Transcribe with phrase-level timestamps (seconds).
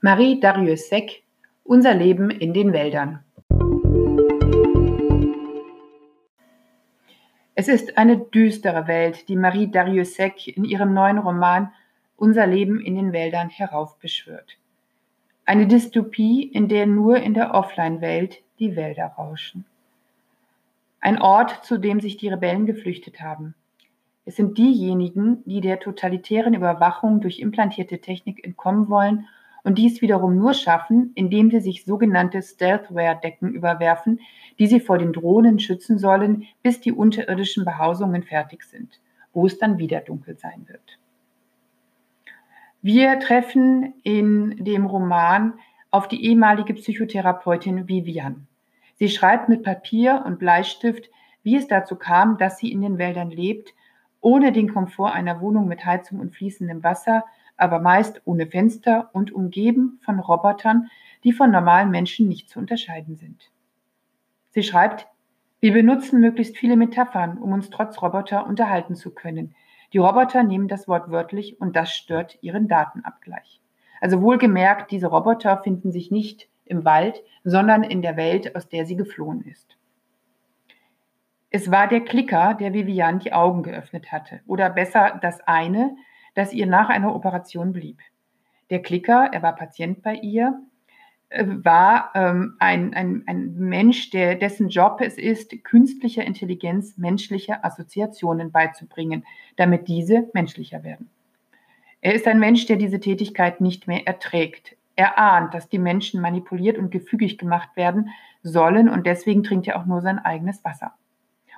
[0.00, 1.24] Marie Darrieussecq
[1.64, 3.24] Unser Leben in den Wäldern
[7.56, 11.72] Es ist eine düstere Welt, die Marie Darrieussecq in ihrem neuen Roman
[12.16, 14.56] Unser Leben in den Wäldern heraufbeschwört.
[15.44, 19.64] Eine Dystopie, in der nur in der Offline-Welt die Wälder rauschen.
[21.00, 23.56] Ein Ort, zu dem sich die Rebellen geflüchtet haben.
[24.24, 29.26] Es sind diejenigen, die der totalitären Überwachung durch implantierte Technik entkommen wollen
[29.68, 34.18] und dies wiederum nur schaffen, indem sie sich sogenannte Stealthware-Decken überwerfen,
[34.58, 38.98] die sie vor den Drohnen schützen sollen, bis die unterirdischen Behausungen fertig sind,
[39.34, 40.98] wo es dann wieder dunkel sein wird.
[42.80, 45.52] Wir treffen in dem Roman
[45.90, 48.46] auf die ehemalige Psychotherapeutin Vivian.
[48.94, 51.10] Sie schreibt mit Papier und Bleistift,
[51.42, 53.74] wie es dazu kam, dass sie in den Wäldern lebt,
[54.22, 57.26] ohne den Komfort einer Wohnung mit Heizung und fließendem Wasser,
[57.58, 60.88] aber meist ohne Fenster und umgeben von Robotern,
[61.24, 63.50] die von normalen Menschen nicht zu unterscheiden sind.
[64.50, 65.06] Sie schreibt,
[65.60, 69.54] wir benutzen möglichst viele Metaphern, um uns trotz Roboter unterhalten zu können.
[69.92, 73.60] Die Roboter nehmen das Wort wörtlich und das stört ihren Datenabgleich.
[74.00, 78.86] Also wohlgemerkt, diese Roboter finden sich nicht im Wald, sondern in der Welt, aus der
[78.86, 79.76] sie geflohen ist.
[81.50, 84.40] Es war der Klicker, der Vivian die Augen geöffnet hatte.
[84.46, 85.96] Oder besser das eine,
[86.38, 87.98] das ihr nach einer Operation blieb.
[88.70, 90.60] Der Klicker, er war Patient bei ihr,
[91.30, 97.64] äh, war ähm, ein, ein, ein Mensch, der, dessen Job es ist, künstlicher Intelligenz menschliche
[97.64, 99.24] Assoziationen beizubringen,
[99.56, 101.10] damit diese menschlicher werden.
[102.00, 104.76] Er ist ein Mensch, der diese Tätigkeit nicht mehr erträgt.
[104.94, 108.10] Er ahnt, dass die Menschen manipuliert und gefügig gemacht werden
[108.44, 110.94] sollen und deswegen trinkt er auch nur sein eigenes Wasser.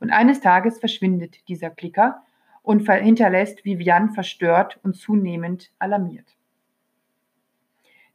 [0.00, 2.24] Und eines Tages verschwindet dieser Klicker
[2.64, 6.34] und hinterlässt Vivian verstört und zunehmend alarmiert.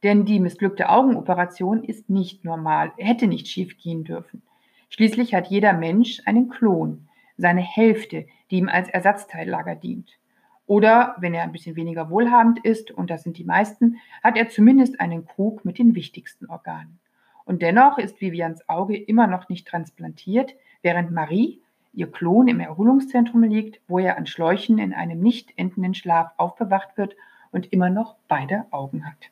[0.02, 4.42] Denn die missglückte Augenoperation ist nicht normal, hätte nicht schiefgehen dürfen.
[4.88, 10.18] Schließlich hat jeder Mensch einen Klon, seine Hälfte, die ihm als Ersatzteillager dient.
[10.66, 14.48] Oder, wenn er ein bisschen weniger wohlhabend ist, und das sind die meisten, hat er
[14.48, 16.98] zumindest einen Krug mit den wichtigsten Organen.
[17.44, 21.60] Und dennoch ist Vivians Auge immer noch nicht transplantiert, während Marie
[21.92, 26.96] ihr Klon im Erholungszentrum liegt, wo er an Schläuchen in einem nicht endenden Schlaf aufbewacht
[26.96, 27.16] wird
[27.50, 29.30] und immer noch beide Augen hat.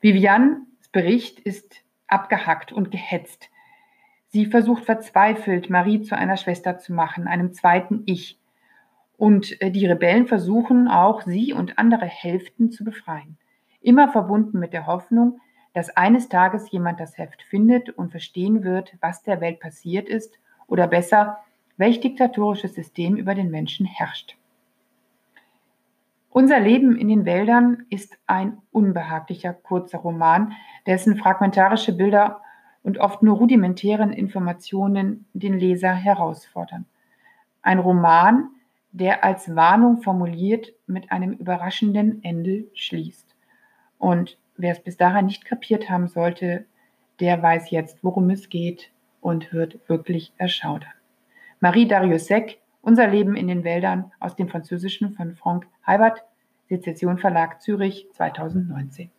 [0.00, 1.76] Vivians Bericht ist
[2.06, 3.48] abgehackt und gehetzt.
[4.28, 8.38] Sie versucht verzweifelt, Marie zu einer Schwester zu machen, einem zweiten Ich.
[9.16, 13.38] Und äh, die Rebellen versuchen auch, sie und andere Hälften zu befreien.
[13.80, 15.40] Immer verbunden mit der Hoffnung,
[15.74, 20.38] dass eines Tages jemand das Heft findet und verstehen wird, was der Welt passiert ist
[20.72, 21.36] oder besser,
[21.76, 24.38] welch diktatorisches System über den Menschen herrscht.
[26.30, 30.54] Unser Leben in den Wäldern ist ein unbehaglicher kurzer Roman,
[30.86, 32.40] dessen fragmentarische Bilder
[32.82, 36.86] und oft nur rudimentären Informationen den Leser herausfordern.
[37.60, 38.48] Ein Roman,
[38.92, 43.36] der als Warnung formuliert mit einem überraschenden Ende schließt.
[43.98, 46.64] Und wer es bis dahin nicht kapiert haben sollte,
[47.20, 48.91] der weiß jetzt, worum es geht
[49.22, 50.92] und wird wirklich erschaudern.
[51.60, 56.24] Marie Darrieussecq, Unser Leben in den Wäldern aus dem Französischen von Franck Heibert,
[56.68, 59.10] Sezession Verlag Zürich 2019.